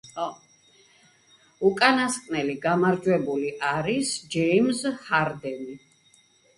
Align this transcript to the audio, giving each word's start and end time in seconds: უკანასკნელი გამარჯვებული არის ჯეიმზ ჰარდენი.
უკანასკნელი 1.69 2.57
გამარჯვებული 2.65 3.55
არის 3.77 4.19
ჯეიმზ 4.37 4.85
ჰარდენი. 5.07 5.83